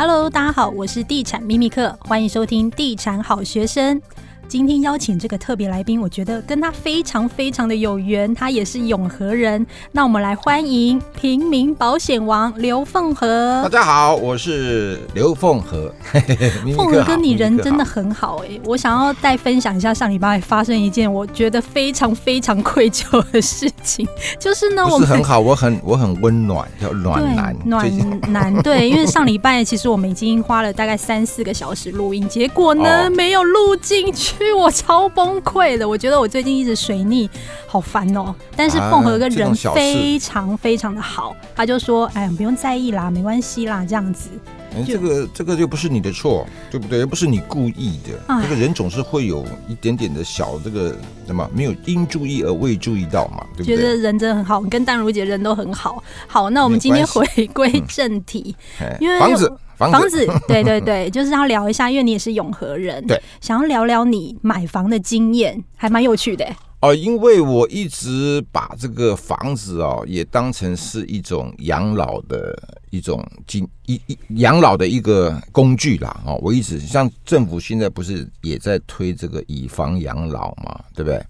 [0.00, 4.00] Hello，大家好，我是地产秘密客，欢迎收听地产好学生。
[4.48, 9.64] 今天邀请这个特别来宾，我觉得跟他非常非常的有缘，他也是永和人。
[9.92, 13.60] 那我们来欢迎平民保险王刘凤和。
[13.64, 15.92] 大家好，我是刘凤和。
[16.74, 24.08] 凤和跟你人真的很好哎，我想要再分享一下上礼拜发生一件我觉得非常非常愧疚的事情，
[24.40, 34.37] 就是呢，我是很好，我很我很温暖，叫暖男，暖男 对，因为上礼拜其实我们已经花了大概三四个小时录音，结果呢、哦、没有录进去。
[34.58, 37.28] 我超崩溃的，我觉得我最近一直水逆，
[37.66, 38.34] 好烦哦。
[38.56, 44.30] 但是凤和个人非常非常的好，他就说：“哎呀，不用在意啦，没关系啦，这样子。”
[44.74, 47.00] 哎，这个这个就不是你的错，对不对？
[47.00, 48.18] 又不是你故意的。
[48.26, 53.76] 这、哎、个人总是会有一点点的小这个什么，没有因注意而未注意到嘛，对不对？
[53.76, 56.02] 觉得人真的很好，跟淡如姐人都很好。
[56.26, 59.52] 好，那我们今天回归正题，嗯、因为房子。
[59.78, 66.44] 房子，房子，对对对，就是要聊一下，因为你也是永和人，对，想要聊聊你买房的经验，还蛮有趣的。
[66.80, 72.56] 哦，因为我一直把这个房子哦，也当成是一种养老的
[72.90, 76.22] 一种经一一养老的一个工具啦。
[76.24, 81.20] 哦，我一直像政府现在不是也在推这个以房养老嘛，对不对？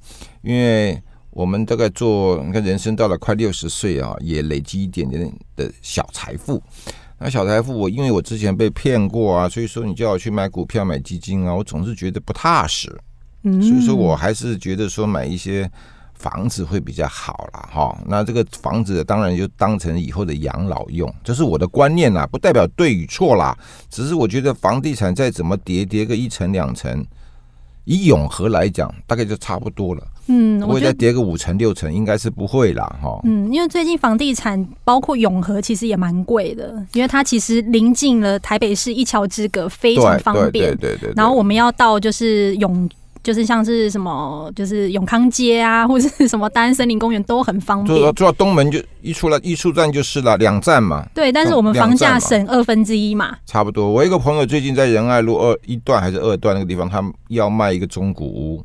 [0.42, 6.62] 因为我们大概做，你看人生到了快六十岁啊，也累积一点点的小财富。
[7.18, 12.94] 那小财富，我因为我之前被骗过啊，所以说你叫我去买股票、买基金啊，我总是觉得不踏实，
[13.42, 15.70] 嗯，所以说我还是觉得说买一些
[16.14, 17.68] 房子会比较好啦。
[17.72, 17.98] 哈。
[18.06, 23.56] 那这个房子当然就当成以后的养老用，这是我的观念啦，不代表对与错啦，
[23.90, 27.04] 只是我觉得房地产再怎么叠叠个一层两层。
[27.90, 30.06] 以永和来讲，大概就差不多了。
[30.26, 33.18] 嗯，我会再跌个五成六成，应该是不会啦，哈。
[33.24, 40.76] 嗯，因为最近房地产包括永和，其实也蛮贵的，因为它其实临近了台北市一桥之隔，非常方便。
[40.76, 41.12] 对对对，对，对。
[41.16, 42.86] 然后我们要到就是永。
[43.28, 47.94] 就是像是什么，就是永康街啊，或者是什么大安森林公园都很方便。
[47.94, 51.06] 坐到东门就一出来，一出站就是了，两站嘛。
[51.14, 53.36] 对，但是我们房价省二分之一嘛。
[53.44, 53.92] 差不多。
[53.92, 58.64] 我一个朋友最近在仁爱路二一段还是二段那个地方，他要卖一个中古屋，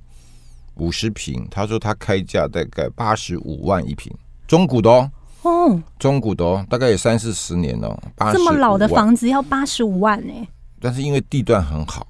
[0.75, 4.09] 五十平，他说他开价大概八十五万一平，
[4.47, 5.11] 中古的哦。
[5.41, 5.81] 哦。
[5.99, 8.01] 中古的哦，大概有三四十年了。
[8.31, 10.47] 这么老的房子要八十五万呢、欸？
[10.79, 12.07] 但是因为地段很好。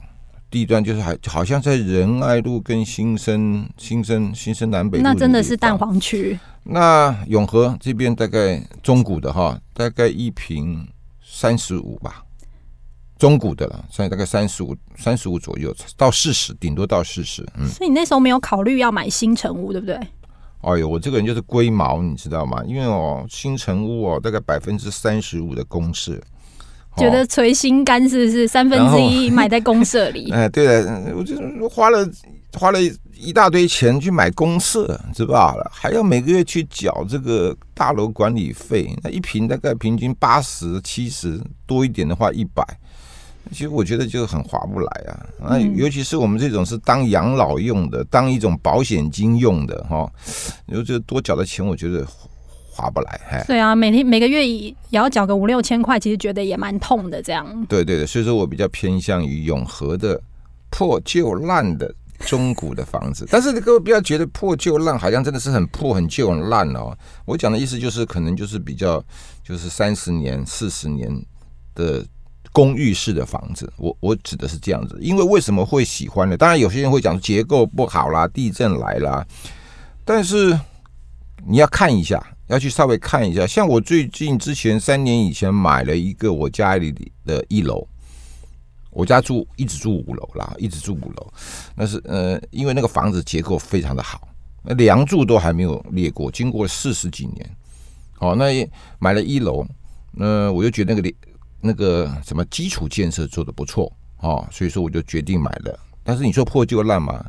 [0.53, 6.37] 地段就是还好像在仁爱路跟新生新生新生南北路，那真的是蛋黄区。
[6.61, 10.87] 那永和这边大概中古的哈，大概一平
[11.25, 12.23] 三十五吧，
[13.17, 17.43] 中古的了，现在大概三十五三十五左右到四十，顶多到四十。
[17.57, 19.95] 嗯，所以你那时候没有考虑要买新城屋，对不对？
[20.61, 22.63] 哎呦，我这个人就是龟毛，你知道吗？
[22.67, 26.21] 因为哦，新城屋哦，大概百分之三十五的公设。
[26.97, 30.29] 觉得捶心肝是不是三分之一买在公社里？
[30.33, 31.35] 哎，对的，我就
[31.67, 32.07] 花了
[32.53, 32.79] 花了
[33.15, 42.63] 一大堆钱去买公社，知道了，还要每个月去缴这个大楼管理费，那一平大概平均八十七十多一点的话一百，
[43.51, 45.25] 其实我觉得就很划不来啊。
[45.49, 50.07] 那尤其是我们这种是当养老用的，当一种保险金用的哈，
[50.67, 52.05] 然后这多缴的钱，我觉得。
[52.75, 57.21] 划不来，对啊，每天每个月也要缴个五六千块，其实觉得也蛮痛的。
[57.21, 60.19] 这样，对对对，所以说我比较偏向于永和的
[60.71, 63.27] 破旧烂的中古的房子。
[63.29, 66.97] 但是各位不要觉得破旧烂好像真的是很破、很旧、很烂哦。
[67.25, 69.03] 我讲的意思就是，可能就是比较
[69.43, 71.07] 就是三十年、四十年
[71.75, 72.03] 的
[72.51, 73.71] 公寓式的房子。
[73.77, 76.35] 我我指的是这样子，因为为什么会喜欢呢？
[76.35, 79.23] 当然有些人会讲结构不好啦，地震来啦，
[80.03, 80.59] 但是
[81.45, 82.19] 你要看一下。
[82.47, 86.93] 要去稍微看一下，像我最近之前三年以前买了一个我家里
[87.25, 87.87] 的一楼，
[88.91, 91.33] 我家住一直住五楼啦，一直住五楼，
[91.73, 94.27] 那是呃，因为那个房子结构非常的好，
[94.61, 97.49] 那梁柱都还没有裂过，经过四十几年，
[98.19, 99.65] 好，那也买了一楼，
[100.11, 101.13] 那我就觉得那个
[101.61, 105.79] 那个什么基础建设做的不错，哦，所以说我就决定买了。
[106.03, 107.25] 但是你说破旧烂嘛？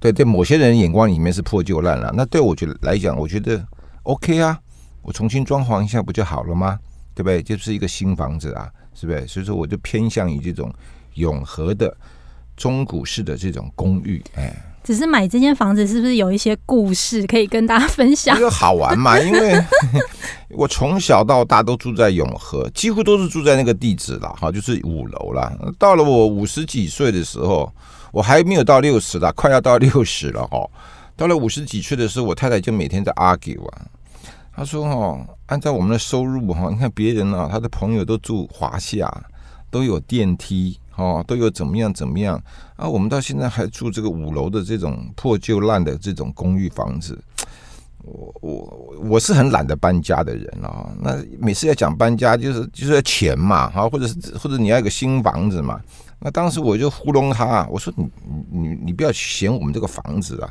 [0.00, 3.62] 对对，某些人眼光里面是破旧烂了，那对我觉来讲，我觉得。
[4.08, 4.58] OK 啊，
[5.02, 6.78] 我重新装潢一下不就好了吗？
[7.14, 7.42] 对不对？
[7.42, 9.26] 就是一个新房子啊，是不是？
[9.26, 10.72] 所以说我就偏向于这种
[11.14, 11.94] 永和的
[12.56, 14.24] 中古式的这种公寓。
[14.34, 14.50] 哎，
[14.82, 18.34] 只是买这间房子是不是有一些故事可以跟大家分享？
[18.34, 19.62] 这个好玩嘛， 因为
[20.56, 25.54] 我从小到大都住在永和，几乎都是住在那个地址了，哈，就是五楼了。
[25.78, 27.70] 到了我五十几岁的时候，
[28.10, 30.66] 我还没有到六十了，快要到六十了哈。
[31.14, 33.82] 到了五十几岁的时候，我太太就每天在 argue 啊。
[34.58, 39.08] 他说：“哦，按照我们的收入哈，你看别人啊，他的朋友都住华夏，
[39.70, 42.42] 都有电梯哦，都有怎么样怎么样
[42.74, 42.88] 啊？
[42.88, 47.16] 我们到现在还住这个五楼的这种破旧烂的这种公寓房子。
[48.10, 50.88] 我我我是很懒得搬家的人啊。
[51.00, 55.80] 那每次要讲搬家，就是就是要钱嘛，哈，或者是或者你要一个新房子嘛。
[56.20, 58.08] 那当时我就糊弄他，我说你
[58.50, 60.50] 你你不要嫌我们这个房子啊，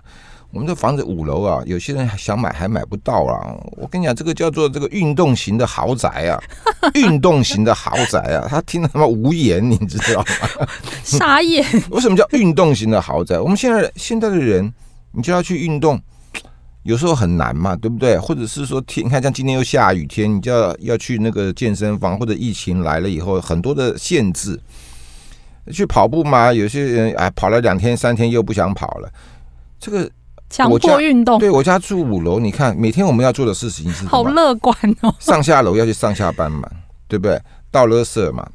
[0.52, 3.54] 我们这房子五楼啊，有些人想买还买不到啊。
[3.72, 6.40] 我跟你讲，这个叫做这个运动型的豪宅啊，
[6.96, 10.68] 运动型的豪宅啊，他听得他妈无言，你知道吗？
[11.04, 11.66] 傻眼。
[11.92, 13.38] 为什么叫运动型的豪宅？
[13.38, 14.74] 我们现在现在的人，
[15.12, 16.00] 你就要去运动。
[16.88, 18.18] 有时候很难嘛，对不对？
[18.18, 24.58] 或者是说天，你看像今天又下雨天，你就要要去那个健身房，或者疫情来了以后，很多的限制。
[25.74, 29.10] 去跑步嘛，有些人哎跑了两天三天又不想跑了。
[29.82, 30.10] 这个
[30.50, 35.14] 强迫运动，对我家住五楼，你看每天我们要做的事情是好乐观哦。
[35.20, 36.70] 上下楼要去上下班嘛，
[37.10, 37.38] 对不对？
[37.70, 38.48] 倒垃圾嘛。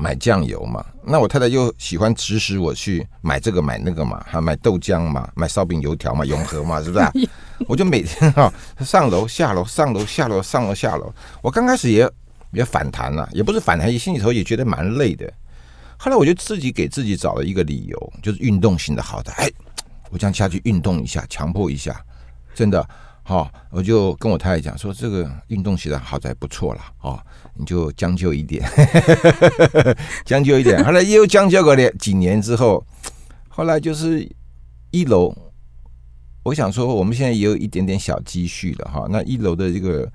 [0.00, 7.04] 买酱油嘛，那我太太又喜欢指使我去买这个买那个嘛，还买豆浆嘛，买烧饼油条嘛，永和嘛，是不是？
[7.04, 7.12] 啊
[7.68, 8.50] 我就每天哈
[8.80, 11.12] 上楼下楼上楼下楼上楼下楼。
[11.42, 12.10] 我刚开始也
[12.52, 15.30] 也反弹了，也不是反弹，心里头也觉得蛮累的。
[15.98, 19.50] 后来我就自己给自己找了一个理由，就是运动型的好的，哎，
[20.08, 22.02] 我这样下去运动一下，强迫一下，
[22.54, 22.88] 真的。
[23.22, 27.20] 好，我就跟我太太讲说，这个运动鞋的好在不错了，哦，
[27.54, 28.68] 你就将就一点，
[30.26, 30.82] 将就一点。
[30.84, 32.84] 后来又将就个两几年之后，
[33.48, 34.28] 后来就是
[34.90, 35.32] 一楼，
[36.42, 39.06] 我想说我们现在也有一点点小积蓄了哈。
[39.08, 40.10] 那一楼的这个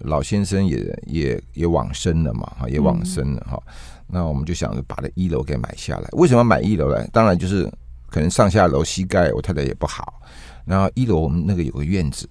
[0.00, 3.60] 老先生也也也往生了嘛，哈，也往生了哈。
[4.06, 6.08] 那我们就想着把这一楼给买下来。
[6.12, 7.04] 为什么买一楼呢？
[7.12, 7.68] 当然就是
[8.08, 10.22] 可能上下楼膝盖我太太也不好，
[10.64, 12.28] 然后一楼我们那个有个院子。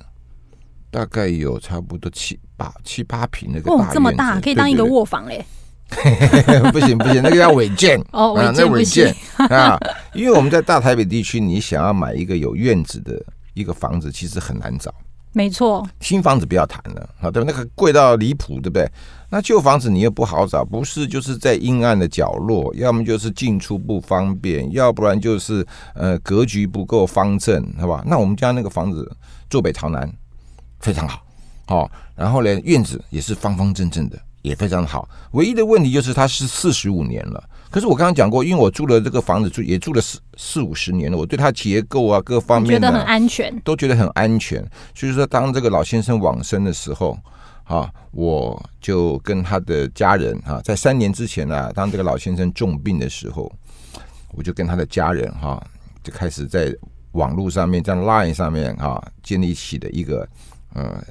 [0.92, 5.46] 大概有差不多七八七八平那个这么大，可以当一个卧房嘞。
[6.72, 9.12] 不行不行，那个要违建哦，那违建
[9.50, 9.76] 啊。
[10.14, 13.20] 因为我们在大台北地区，你想要买一个有院子的
[13.56, 14.94] 一个房子，其实很难找。
[15.32, 17.52] 没错，新房子不要谈了啊，对吧？
[17.52, 18.88] 那个贵到离谱，对不对？
[19.32, 25.66] 那旧房子你又不好找，不是就是在阴暗的角落，要么就是进出不方便，要不然就是
[25.96, 28.04] 呃格局不够方正，好吧？
[28.06, 29.12] 那我们家那个房子
[29.50, 30.08] 坐北朝南。
[30.80, 31.26] 非常好，
[31.68, 35.08] 哦，然后呢，院子也是方方正正的，也非常好。
[35.32, 37.44] 唯一的问题就是它是四十五年了。
[37.72, 44.60] 可是我刚刚讲过，因为我住了这个房子住也住了四四五十年了，我对它结构啊各方面的觉得很安全，都觉得很安全。
[44.96, 47.16] 所以说，当这个老先生往生的时候，
[47.66, 53.52] 啊，我就跟他的家人啊，在三年之前呢、啊，当这个老先生重病的时候，
[54.32, 55.68] 我就跟他的家人哈、啊，
[56.02, 56.76] 就开始在
[57.12, 60.28] 网络上面，在 Line 上面啊，建立起的一个。
[60.76, 61.04] 嗯，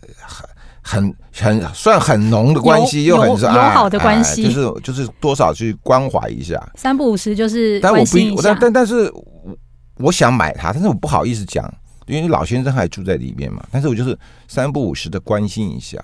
[0.90, 7.80] 很很很算很浓的关系，又很是友好的关系，就是就是多少去关怀一下，三不五十就是。
[7.80, 9.56] 但我不，但但但是，我
[9.96, 11.68] 我想买它，但是我不好意思讲，
[12.06, 13.66] 因为老先生还住在里面嘛。
[13.70, 14.16] 但是我就是
[14.46, 15.98] 三不五十的关心一下。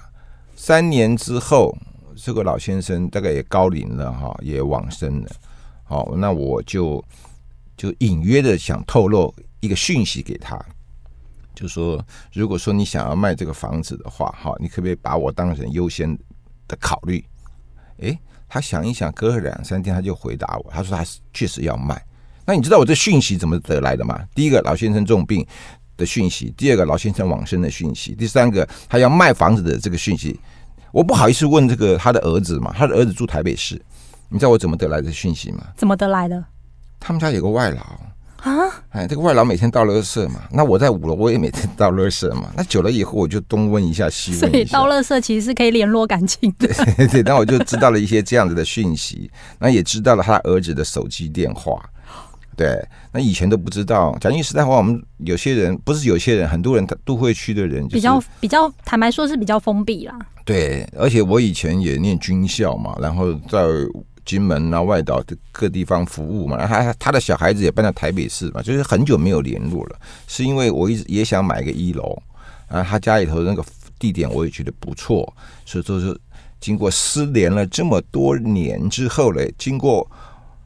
[0.57, 1.77] 三年之后，
[2.17, 5.29] 这个老先生大概也高龄了哈，也往生了。
[5.85, 7.03] 好，那我就
[7.77, 10.59] 就隐约的想透露一个讯息给他。
[11.55, 16.17] 就说，如果说你想要卖这个房子的话，哈，你可不可以把我当成优先
[16.67, 17.25] 的考虑？
[17.99, 18.19] 诶，
[18.49, 22.05] 他想一想，隔了两三天，他就回答我，他说他确实要卖。
[22.45, 24.21] 那你知道我这讯息怎么得来的吗？
[24.35, 25.47] 第一个，老先生重病
[25.97, 30.39] 的讯息；第二个，老先生往生的讯息；第三个，他要卖房子的这个讯息。
[30.93, 33.81] 我不好意思问这个他的儿子嘛，他的儿子住台北市，
[34.29, 35.65] 你知道我怎么得来的讯息吗？
[35.77, 36.45] 怎么得来的？
[37.01, 37.83] 他们家有个外劳。
[38.45, 42.53] 啊，哎，这个外劳每天倒垃圾嘛，那我在五楼，我也每天倒垃圾嘛。
[42.55, 44.49] 那久了以后，我就东问一下西问一下。
[44.51, 46.69] 所以倒垃圾其实是可以联络感情的。
[46.69, 51.83] 对对，那我就知道了一些这样子的讯息，那也知道了他儿子的手机电话。
[52.55, 54.15] 对，那以前都不知道。
[54.21, 60.19] 讲句实在话，我们有些人不是有些人，很多人他都会区的人，就是，比较比较坦白说，是比较封闭啦。
[60.45, 63.59] 对，而且我以前也念军校嘛，然后在。
[64.25, 70.01] 金门啊，外岛的各地方服务嘛，他他的小孩子也搬到台北市嘛，就是很久没有联络了。
[70.27, 72.21] 是因为我一直也想买个一楼，
[72.69, 73.65] 然后，他家里头那个
[73.99, 75.31] 地点我也觉得不错，
[75.65, 76.19] 所以就是
[76.61, 80.09] 经过失联了这么多年之后嘞，经过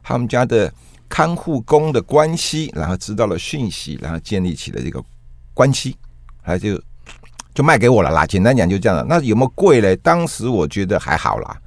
[0.01, 0.73] 他们家的
[1.07, 5.03] 看护工的关系，然后知道了讯息，然后建立起了这个
[5.53, 5.95] 关系，
[6.43, 6.81] 他就
[7.53, 8.25] 就卖给我了啦。
[8.25, 9.05] 简单讲就这样了。
[9.09, 9.95] 那有没有贵嘞？
[9.97, 11.61] 当时我觉得还好啦。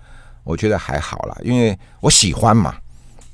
[0.44, 2.74] 我觉得还好啦，因为我喜欢嘛，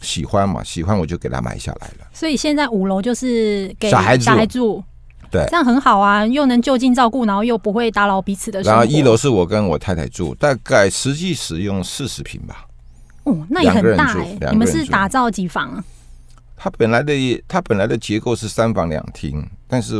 [0.01, 2.07] 喜欢嘛，喜欢我就给他买下来了。
[2.13, 4.83] 所以现在五楼就是给小孩住，
[5.31, 8.79] 对，这样很好啊，又能就近照顾，然后又不会打扰彼此的生活。
[8.79, 12.67] 然后一楼是我跟我太太住，大概实际使用四十平吧。
[13.25, 14.51] 哦，那也很大哎、欸。
[14.51, 15.85] 你们是打造几房啊？
[16.57, 19.95] 它本来的它本来的结构是三房两厅，但是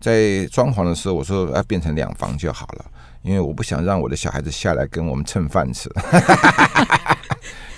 [0.00, 2.84] 在装潢的时候，我说要变成两房就好了，
[3.24, 5.90] 因为我不想让我的小孩子下来跟我们蹭饭吃。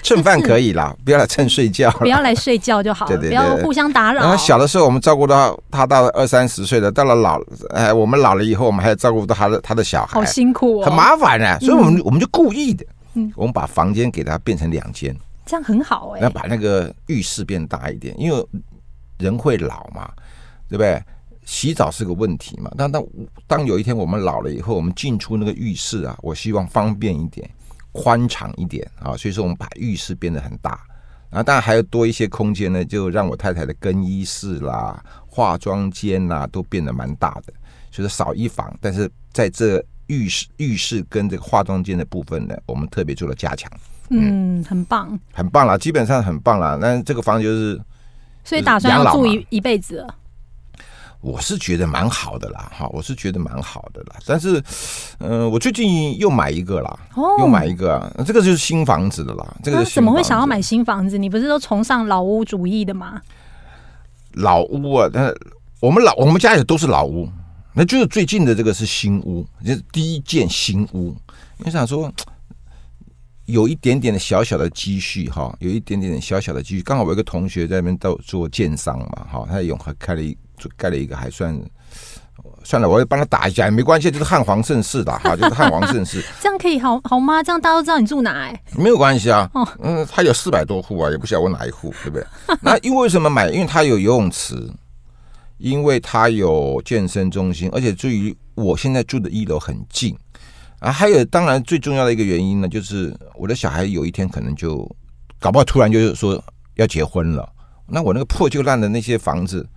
[0.03, 4.21] 蹭饭可以啦，不要来蹭睡觉，不要来睡觉就好了，对对对，不要互相打扰。
[4.21, 11.59] 然后小的时候我们照顾到他到二三十岁了，到了老哎，我们老了以后，我们还要照顾到他的他的小孩，好辛苦哦，很麻烦呢、啊。
[11.59, 15.13] 所以我们、嗯、我们就故意的，嗯，我们把房间给他变成两间，
[15.45, 16.23] 这样很好哎、欸。
[16.23, 18.47] 要把那个浴室变大一点，因为
[19.19, 20.09] 人会老嘛，
[20.69, 21.03] 对不对？
[21.47, 22.71] 洗澡是个问题嘛。
[22.77, 23.03] 但当
[23.47, 27.49] 当有一天我们老了以后，我们进出那个浴室啊，我希望方便一点。
[27.99, 30.79] 宽敞一点啊，所以说我们把浴室变得很大，
[31.31, 37.55] 然后当然还要多一些空间呢，就让我太太的更衣室啦、化妆间啦都变得蛮大的，
[37.91, 43.73] 就是少一房，但是在这浴室、浴室跟这个化妆间的部分呢，我们特别做了加强。
[44.11, 46.77] 嗯，很棒，很棒啦，基本上很棒啦。
[46.79, 47.81] 那这个房子就是，
[48.45, 50.15] 所以打算要住一一辈子了。
[51.27, 54.15] 我是觉得蛮好的啦，哈，我是觉得蛮好的啦。
[54.25, 54.63] 但是，
[55.19, 59.57] 嗯、呃，我最近又买一个啦，哦、又买一个啊，这个就是新房子的啦。
[59.61, 61.19] 这个怎么会想要买新房子？
[61.19, 63.21] 你不是都崇尚老屋主义的吗？
[64.35, 65.35] 老屋啊，那
[65.81, 67.29] 我们老我们家也都是老屋，
[67.75, 71.13] 那就是最近的这个是新屋，就是第一件新屋。
[71.57, 72.13] 你想说，
[73.47, 76.83] 有一点点的小小的积蓄哈，有一点点的小小的积蓄。
[76.83, 80.37] 刚好我有一个同学在那边到做建商嘛，哈，他在永和开了一。
[80.59, 81.55] 就盖了一个还算
[82.65, 86.25] 算了，我也帮他打一下，也没关系，就是汉皇盛世的哈， 就是汉皇盛世。
[86.41, 87.43] 这样可以好好吗？
[87.43, 88.61] 这样大家都知道你住哪哎、欸？
[88.83, 89.51] 没有关系啊，
[89.83, 92.27] 嗯，他有四百多户啊，也不晓得我哪一户，对不对？
[92.63, 93.51] 那因为为什么买？
[93.51, 94.55] 因为他有游泳池，
[95.59, 100.17] 因为他有健身中心，而且至于我现在住的一楼很近
[100.81, 100.93] 啊。
[100.93, 104.89] 还有，当然最重要的一个原因呢，就是我的小孩有一天可能就
[105.39, 106.43] 搞不好突然就是说
[106.75, 107.49] 要结婚了，
[107.87, 109.67] 那我那个破旧烂的那些房子。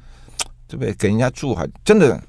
[0.70, 0.94] 对不对？
[0.94, 2.22] 给人家住还真的，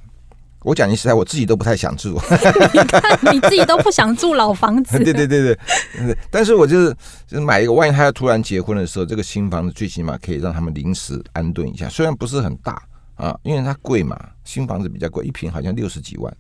[0.61, 2.19] 我讲句实在，我自己都不太想住。
[2.73, 4.97] 你看你自己都不想住老房子。
[5.05, 5.55] 对对对
[5.99, 6.91] 对，但是我就是
[7.27, 11.87] 就是买一个，万一他要突然结婚的时候，这个新房子最起码可以让他们临时安顿一下。
[11.91, 12.83] 虽然不是很大
[13.17, 16.35] 啊，因为它贵嘛，新房子比较贵，一平好像六十几万，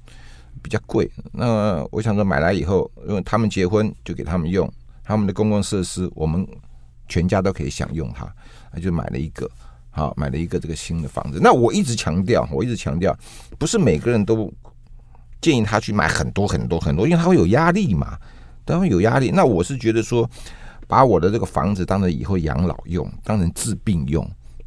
[0.62, 1.10] 比较贵。
[1.32, 4.70] 那我想说买来以后，因为他们结婚就给他们用，
[5.02, 6.46] 他们的公共设施我们
[7.08, 8.26] 全家都可以享用它，
[8.72, 9.50] 那就买了一个。
[9.92, 11.40] 好，买了一个这个新的房子。
[11.42, 13.12] 那我一直强调，我一直强调，
[13.58, 14.48] 不是每个人都
[15.40, 18.16] 建议他去买很多很多很多，因为他会有压力嘛，
[18.64, 19.32] 他会有压力。
[19.34, 20.30] 那我是觉得说，
[20.86, 24.24] 把我的这个房子当成以后养老用，当成治病用，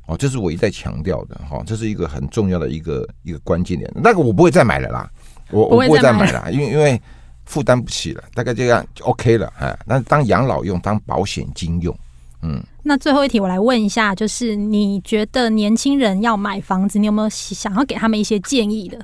[0.08, 3.90] 哦，这是我一再强调的，哈，这是一个很重要的一个一个关键点。
[3.96, 5.10] 那个我不会再买了啦，
[5.54, 7.02] 我我不会再买了，因为因为
[7.46, 11.98] 负担不起了，大概这样就 OK 了，哎，那当养老用，当保险金用。
[12.42, 18.98] 嗯，那最后一题我来问一下，就是你觉得年轻人要买房子，你有没有想要给他们一些建议的？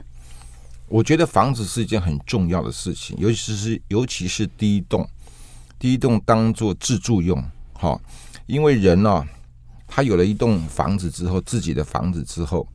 [0.87, 5.07] 我觉得房子是一件很重要的事情，尤其是尤其是第一栋，
[5.77, 7.41] 第一栋当做自住用，
[7.73, 7.99] 哈，
[8.47, 9.27] 因为人呢、哦，
[9.87, 12.67] 他有了一栋房子之后，自己的房子之后。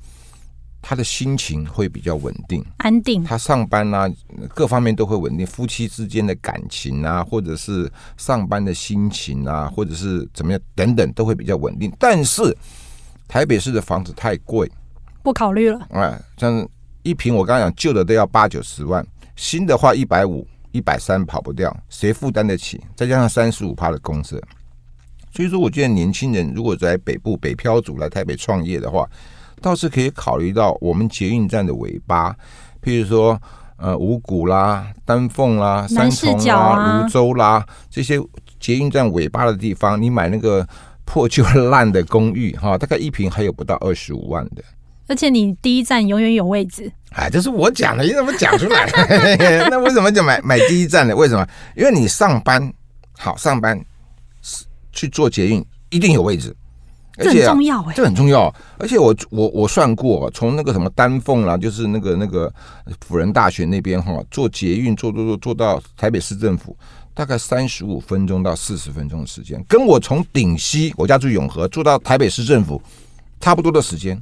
[0.87, 3.25] 他的心情会比较稳定、安定。
[3.25, 4.07] 他上班啊，
[4.55, 5.47] 各方面都会稳定。
[5.47, 11.91] 夫妻之间的感情啊，或者是上班的心情啊，或者是怎么样等等，都会比较稳定。
[11.99, 12.55] 但是
[13.26, 14.71] 台北市的房子太贵，
[15.23, 15.81] 不考虑了。
[15.88, 16.69] 哎，像
[17.03, 19.03] 一平，我刚刚讲旧的都要八九十万，
[19.37, 22.79] 新的话一百五、一百三跑不掉，谁负担得起？
[22.95, 24.38] 再加上三十五趴的公设，
[25.33, 29.09] 所以说，我觉得年轻人如果在北部北漂族来台北创业的话，
[29.64, 32.37] 倒是可以考虑到我们捷运站的尾巴，
[32.83, 33.40] 譬如说
[33.78, 38.21] 呃五股啦、丹凤啦、三重啦、芦洲啦这些
[38.61, 40.68] 捷运站尾巴的地方，你买那个
[41.06, 44.62] 破旧烂的公寓哈，大概一坪还有不到二十五万的。
[45.06, 46.92] 而且你第一站永远有位置。
[47.12, 48.87] 哎，这是我讲的，你怎么讲出来？
[49.71, 51.16] 那为什么就买买第一站呢？
[51.16, 51.47] 为什么？
[51.75, 52.71] 因为你上班
[53.16, 53.83] 好上班
[54.92, 56.54] 去坐捷运一定有位置。
[57.16, 58.54] 而且、啊、这很重要哎、欸，这很重要。
[58.78, 62.52] 而且我我我算过，从那个什么丹凤啦，就是那个那个
[63.06, 66.76] 辅仁大学那边哈，坐捷运坐坐坐坐到台北市政府，
[67.14, 72.83] 大概三十五分钟到四十分钟的时间，跟我从顶溪我家住永和坐到台北市政府
[73.40, 74.21] 差不多的时间，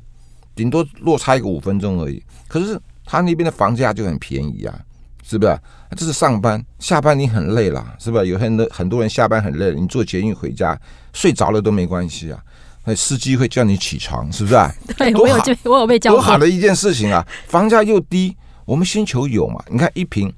[0.54, 2.22] 顶多落差一个五分钟而已。
[2.46, 4.78] 可是他那边的房价就很便宜啊，
[5.22, 5.58] 是不是？
[5.96, 8.26] 这是上班下班你很累了，是不是？
[8.26, 10.78] 有很多很多人下班很累了，你坐捷运回家
[11.12, 12.42] 睡着了都没关系啊。
[12.84, 14.72] 那司机会叫你起床，是不是啊？
[14.98, 16.10] 对，我有被我有被叫。
[16.12, 17.24] 多好的一件事情啊！
[17.46, 19.62] 房价又低，我们星球有嘛？
[19.70, 20.32] 你看一平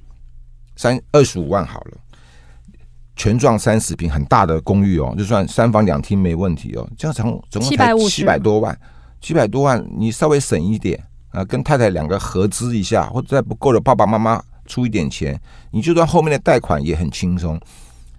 [0.75, 1.97] 三二十五万好了，
[3.15, 8.77] 全幢三十平很大的公寓哦，就算三房两厅没问题哦，这样总总共才七百多万，
[9.19, 15.39] 七百多万你稍微省一点啊，跟太太两个合资一下，或者再不够的爸爸妈妈出一点钱，
[15.71, 17.59] 你就算后面的贷款也很轻松。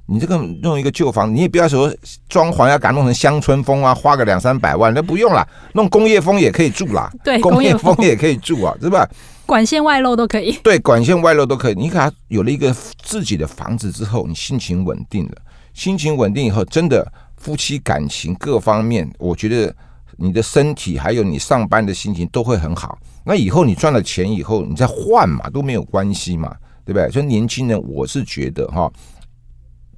[0.08, 1.92] 你这个弄一个旧房，你也不要说
[2.28, 7.10] 装潢要改弄成乡村风啊，花个两三百万，那不用啦，弄工业风也可以住啦。
[7.24, 9.08] 对，工业风也可以住啊，是吧？
[9.44, 10.52] 管线外露都可以。
[10.62, 11.74] 对，管线外露都可以。
[11.74, 15.32] 你看，有了一个自己的房子之后，你心情稳定了，
[15.74, 19.74] 心情稳定以后，真的夫妻感情各方面，我觉得
[20.16, 22.96] 你的身体还有你上班的心情都会很好。
[23.24, 27.10] 那以后你赚了钱以后，你再换嘛都没有关系嘛，对不对？
[27.10, 28.88] 所以年轻人，我是觉得哈。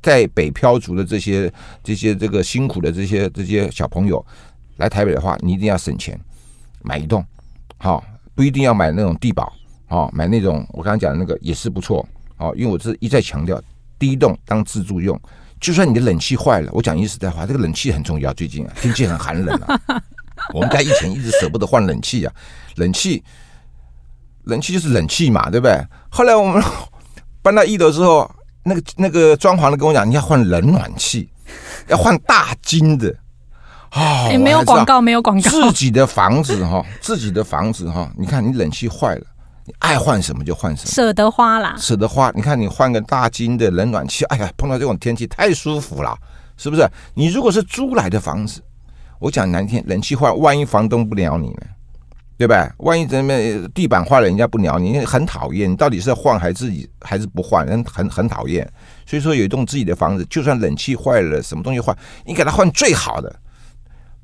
[0.01, 1.53] 在北漂族的这些、
[1.83, 4.25] 这些、这个辛苦的这些、这些小朋友
[4.77, 6.19] 来台北的话，你一定要省钱，
[6.83, 7.25] 买一栋，
[7.79, 8.03] 好，
[8.35, 9.53] 不一定要买那种地保，
[9.87, 13.61] 好，买那种我刚刚讲的那个也是不错，好，因为我是一再强调，
[13.99, 15.21] 第一栋当自住用，
[15.61, 20.03] 就算你的冷气坏了，我讲句实在话，这个冷气很重要，最近啊天气很寒冷啊，
[20.55, 22.33] 我们家以前一直舍不得换冷气啊，
[22.77, 23.23] 冷气，
[24.45, 25.77] 冷气就是冷气嘛，对不对？
[26.09, 26.63] 后来我们
[27.43, 28.31] 搬到一楼之后。
[28.63, 31.29] 那个那个装潢的跟我讲，你要换冷暖气，
[31.89, 33.15] 要换大金的
[33.91, 34.29] 啊！
[34.39, 35.51] 没有广告，没有广告。
[35.51, 39.25] 自己的房子哈， 自己的房子哈，你看你冷气坏了，
[39.65, 42.31] 你爱换什么就换什么，舍得花啦，舍得花。
[42.35, 46.15] 你看你换个大金的冷暖气，哎呀，碰到这种天气太舒服了，
[46.59, 46.87] 是不是？
[47.15, 48.61] 你如果是租来的房子，
[49.19, 51.63] 我讲难听，冷气坏，万一房东不鸟你呢？
[52.39, 52.73] 对吧？
[52.79, 55.69] 万一这边地板坏了，人家不鸟你，很讨厌。
[55.69, 57.67] 你到底是要换还是自己还是不换？
[57.67, 58.65] 人很很讨厌。
[59.05, 61.93] 所以说，有一栋自己的房子，就算冷气坏了，什么东西坏，
[62.25, 63.35] 你给他换最好的。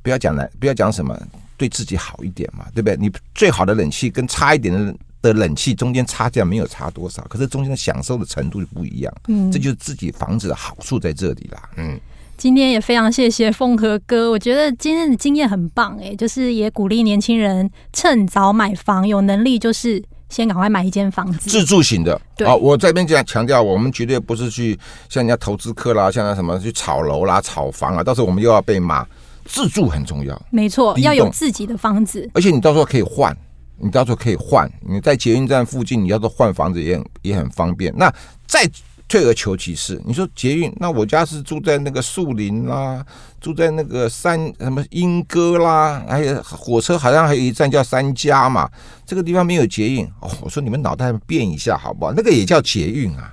[0.01, 1.21] 不要讲来，不要讲什么
[1.57, 2.97] 对自己好一点嘛，对不对？
[2.97, 9.13] 你最好的冷气跟差一点的的冷气中间差价没有差多少，可是中间的享受的程度就不一样。
[9.27, 11.69] 嗯，这就是自己房子的好处在这里啦。
[11.79, 12.01] 嗯。
[12.37, 22.21] 今天也非常谢谢凤和哥，我觉得今天的经验很棒哎，就是也鼓励年轻人趁早买房，有能力就是先赶快买一间房子，自住型的。
[22.37, 29.07] 对，啊，我这边讲强调，我们绝对不是去像人家投资客啦，像那什么去炒楼啦、炒房啊，到时候我们又要被骂。
[29.47, 33.37] 自住很重要，没错，要有自己的房子，而且你到时候可以换，
[33.79, 37.93] 你到时候可以换，你在捷运站附近，你要是换房子也很也很方便。
[37.95, 38.11] 那
[38.47, 38.67] 在
[39.07, 43.05] 退而求其次，你说捷运，那我家是住在那个树林啦，
[43.41, 48.69] 住在那个山什么莺歌啦，还有火车好像还有一站叫三家嘛，
[49.07, 50.31] 这个地方没有捷运哦。
[50.41, 52.13] 我说你们脑袋变一下好不好？
[52.17, 53.33] 那个也叫捷运啊，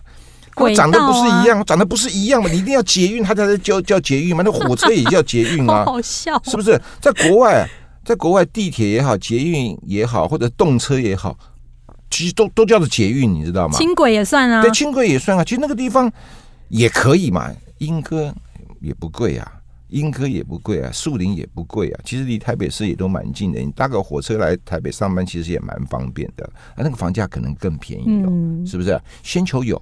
[0.58, 4.44] 我长得不是一样，长得不是一样嘛，你一定要捷运，它才叫叫捷运嘛。
[4.46, 6.80] 那火车也叫捷运啊， 好笑，是不是？
[7.00, 7.68] 在国外，
[8.04, 11.36] 在国外地铁也好，捷运也好，或者动车也好。
[12.22, 13.76] 其实都都叫做捷运，你知道吗？
[13.76, 15.44] 轻轨也算啊，对，轻轨也算啊。
[15.44, 16.12] 其实那个地方
[16.70, 18.32] 也可以嘛，莺歌
[18.80, 19.52] 也不贵啊，
[19.88, 22.00] 莺歌也不贵啊，树林也不贵啊。
[22.06, 26.46] 其实离台北市也都蛮近的，你搭个火车来台北上班，其实也蛮方便的。
[26.76, 29.02] 啊，那个房价可能更便宜哦，嗯、是不是？
[29.24, 29.82] 先求有，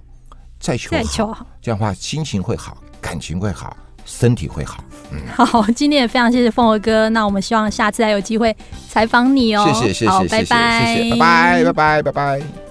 [0.58, 3.76] 再求好，再求好，这样的话心情会好，感情会好。
[4.10, 4.82] 身体会好。
[5.12, 8.54] 嗯， 好，今天也非常谢谢凤和哥，那我们希望下次还有机会
[8.88, 9.64] 采访你哦。
[9.66, 12.69] 谢谢，谢谢，好，拜拜，谢谢，拜拜，拜拜，拜拜。